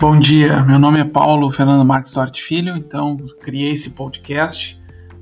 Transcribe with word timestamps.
Bom 0.00 0.18
dia, 0.18 0.62
meu 0.62 0.78
nome 0.78 1.00
é 1.00 1.04
Paulo 1.04 1.50
Fernando 1.50 1.84
Marques 1.84 2.12
Duarte 2.12 2.42
Filho, 2.42 2.76
então 2.76 3.16
criei 3.42 3.72
esse 3.72 3.90
podcast 3.90 4.80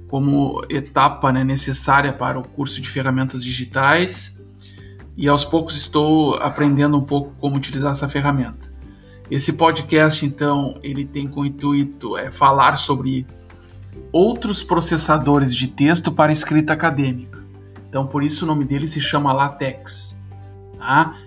como 0.09 0.63
etapa 0.69 1.33
né, 1.33 1.43
necessária 1.43 2.13
para 2.13 2.39
o 2.39 2.47
curso 2.47 2.81
de 2.81 2.89
ferramentas 2.89 3.43
digitais 3.43 4.37
e 5.17 5.27
aos 5.29 5.45
poucos 5.45 5.77
estou 5.77 6.35
aprendendo 6.37 6.97
um 6.97 7.03
pouco 7.03 7.35
como 7.41 7.57
utilizar 7.57 7.93
essa 7.93 8.09
ferramenta. 8.09 8.71
Esse 9.31 9.55
podcast, 9.55 10.25
então, 10.25 10.75
ele 10.83 11.05
tem 11.05 11.27
como 11.27 11.47
intuito 11.47 12.17
é, 12.17 12.31
falar 12.31 12.77
sobre 12.77 13.27
outros 14.13 14.63
processadores 14.63 15.55
de 15.55 15.67
texto 15.67 16.13
para 16.13 16.31
escrita 16.31 16.75
acadêmica. 16.75 17.45
Então, 17.89 18.07
por 18.07 18.23
isso 18.23 18.45
o 18.45 18.49
nome 18.49 18.65
dele 18.65 18.87
se 18.87 19.01
chama 19.01 19.33
LaTeX, 19.33 20.17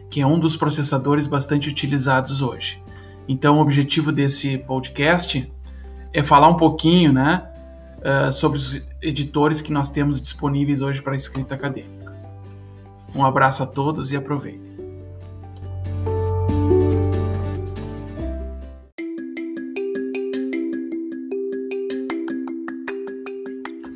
que 0.09 0.21
é 0.21 0.27
um 0.27 0.39
dos 0.39 0.55
processadores 0.55 1.27
bastante 1.27 1.69
utilizados 1.69 2.41
hoje. 2.41 2.81
Então, 3.27 3.57
o 3.57 3.61
objetivo 3.61 4.11
desse 4.11 4.57
podcast 4.57 5.51
é 6.11 6.23
falar 6.23 6.47
um 6.47 6.55
pouquinho 6.55 7.13
né, 7.13 7.47
uh, 7.99 8.31
sobre 8.31 8.57
os 8.57 8.87
editores 9.01 9.61
que 9.61 9.71
nós 9.71 9.89
temos 9.89 10.19
disponíveis 10.19 10.81
hoje 10.81 11.01
para 11.01 11.15
escrita 11.15 11.55
acadêmica. 11.55 12.13
Um 13.15 13.23
abraço 13.23 13.63
a 13.63 13.67
todos 13.67 14.11
e 14.11 14.17
aproveitem. 14.17 14.68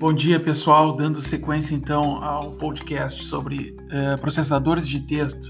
Bom 0.03 0.11
dia, 0.11 0.37
pessoal. 0.37 0.91
Dando 0.91 1.21
sequência 1.21 1.73
então 1.73 2.21
ao 2.21 2.51
podcast 2.51 3.23
sobre 3.23 3.73
uh, 3.83 4.19
processadores 4.19 4.85
de 4.85 4.99
texto 4.99 5.49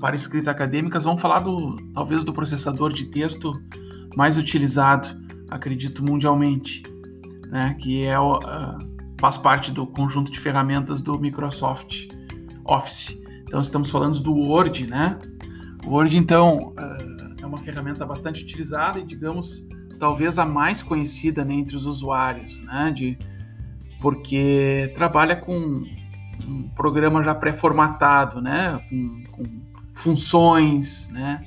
para 0.00 0.16
escrita 0.16 0.50
acadêmicas, 0.50 1.04
vamos 1.04 1.22
falar 1.22 1.38
do 1.38 1.76
talvez 1.94 2.24
do 2.24 2.32
processador 2.32 2.92
de 2.92 3.04
texto 3.04 3.52
mais 4.16 4.36
utilizado, 4.36 5.16
acredito 5.48 6.02
mundialmente, 6.02 6.82
né? 7.46 7.76
Que 7.78 8.04
é 8.04 8.18
uh, 8.18 8.40
faz 9.16 9.38
parte 9.38 9.70
do 9.70 9.86
conjunto 9.86 10.32
de 10.32 10.40
ferramentas 10.40 11.00
do 11.00 11.16
Microsoft 11.16 12.08
Office. 12.64 13.16
Então 13.44 13.60
estamos 13.60 13.90
falando 13.90 14.18
do 14.18 14.34
Word, 14.34 14.88
né? 14.88 15.16
O 15.86 15.90
Word 15.90 16.18
então 16.18 16.74
uh, 16.76 17.40
é 17.40 17.46
uma 17.46 17.58
ferramenta 17.58 18.04
bastante 18.04 18.42
utilizada 18.42 18.98
e 18.98 19.04
digamos 19.04 19.68
talvez 20.00 20.36
a 20.36 20.44
mais 20.44 20.82
conhecida 20.82 21.44
né, 21.44 21.54
entre 21.54 21.76
os 21.76 21.86
usuários, 21.86 22.58
né? 22.64 22.90
De 22.90 23.16
porque 24.04 24.92
trabalha 24.94 25.34
com 25.34 25.82
um 26.46 26.68
programa 26.76 27.22
já 27.22 27.34
pré-formatado, 27.34 28.38
né? 28.38 28.78
Com, 28.90 29.24
com, 29.32 29.44
funções, 29.94 31.08
né? 31.08 31.42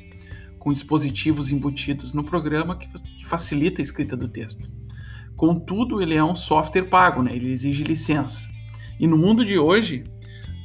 Com 0.58 0.74
dispositivos 0.74 1.52
embutidos 1.52 2.14
no 2.14 2.24
programa 2.24 2.76
que, 2.76 2.88
que, 3.16 3.24
facilita 3.24 3.80
a 3.80 3.84
escrita 3.84 4.18
do 4.18 4.28
texto. 4.28 4.68
Contudo, 5.36 6.02
ele 6.02 6.16
é 6.16 6.24
um 6.24 6.34
software 6.34 6.86
pago, 6.86 7.22
né? 7.22 7.36
Ele 7.36 7.52
exige 7.52 7.84
licença. 7.84 8.50
E 9.00 9.06
no 9.06 9.20
mundo 9.20 9.46
de 9.46 9.60
hoje, 9.60 10.06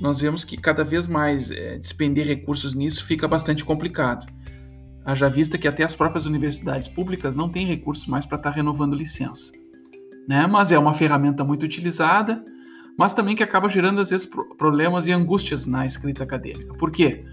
nós 0.00 0.18
vemos 0.18 0.44
que 0.44 0.56
cada 0.56 0.82
vez 0.82 1.06
mais 1.06 1.50
é, 1.50 1.76
despender 1.76 2.26
recursos 2.26 2.72
nisso 2.72 3.04
fica 3.04 3.28
bastante 3.28 3.66
complicado. 3.66 4.24
Haja 5.04 5.28
vista 5.28 5.58
que 5.58 5.68
até 5.68 5.84
as 5.84 5.94
próprias 5.94 6.24
universidades 6.24 6.88
públicas 6.88 7.36
não 7.36 7.50
têm 7.50 7.66
recursos 7.66 8.06
mais 8.06 8.24
para 8.24 8.38
estar 8.38 8.50
tá 8.50 8.56
renovando 8.56 8.94
licença 8.94 9.52
né? 10.28 10.46
Mas 10.46 10.72
é 10.72 10.78
uma 10.78 10.94
ferramenta 10.94 11.44
muito 11.44 11.64
utilizada, 11.64 12.44
mas 12.96 13.14
também 13.14 13.34
que 13.34 13.42
acaba 13.42 13.68
gerando 13.68 14.00
às 14.00 14.10
vezes 14.10 14.28
problemas 14.58 15.06
e 15.06 15.12
angústias 15.12 15.66
na 15.66 15.86
escrita 15.86 16.22
acadêmica. 16.22 16.74
Por 16.74 16.90
quê? 16.90 17.24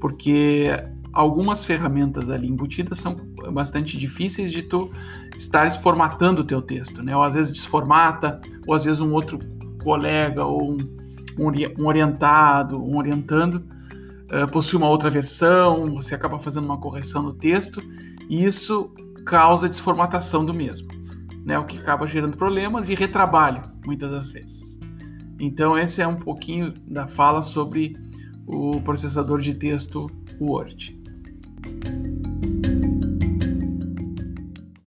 Porque 0.00 0.70
algumas 1.12 1.64
ferramentas 1.64 2.30
ali 2.30 2.48
embutidas 2.48 2.98
são 2.98 3.16
bastante 3.52 3.96
difíceis 3.96 4.52
de 4.52 4.62
tu 4.62 4.90
estares 5.36 5.76
formatando 5.76 6.42
o 6.42 6.44
teu 6.44 6.60
texto, 6.60 7.02
né? 7.02 7.16
Ou 7.16 7.22
às 7.22 7.34
vezes 7.34 7.52
desformata, 7.52 8.40
ou 8.66 8.74
às 8.74 8.84
vezes 8.84 9.00
um 9.00 9.12
outro 9.12 9.38
colega 9.82 10.44
ou 10.44 10.72
um, 10.72 10.78
um 11.78 11.86
orientado, 11.86 12.82
um 12.82 12.96
orientando 12.96 13.64
uh, 14.30 14.50
possui 14.50 14.76
uma 14.76 14.88
outra 14.88 15.08
versão, 15.08 15.94
você 15.94 16.14
acaba 16.14 16.38
fazendo 16.38 16.64
uma 16.64 16.78
correção 16.78 17.22
no 17.22 17.32
texto 17.32 17.82
e 18.28 18.44
isso 18.44 18.90
causa 19.24 19.68
desformatação 19.68 20.44
do 20.44 20.52
mesmo 20.52 20.97
né, 21.48 21.58
o 21.58 21.64
que 21.64 21.78
acaba 21.78 22.06
gerando 22.06 22.36
problemas 22.36 22.90
e 22.90 22.94
retrabalho, 22.94 23.62
muitas 23.86 24.10
das 24.10 24.30
vezes. 24.30 24.78
Então, 25.40 25.78
esse 25.78 26.02
é 26.02 26.06
um 26.06 26.14
pouquinho 26.14 26.74
da 26.86 27.06
fala 27.06 27.40
sobre 27.40 27.96
o 28.46 28.82
processador 28.82 29.40
de 29.40 29.54
texto 29.54 30.06
Word. 30.38 31.00